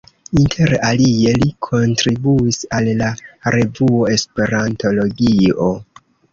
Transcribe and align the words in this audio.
Inter 0.43 0.71
alie 0.87 1.33
li 1.41 1.49
kontribuis 1.67 2.59
al 2.79 2.91
la 3.03 3.11
revuo 3.59 4.03
Esperantologio. 4.17 5.73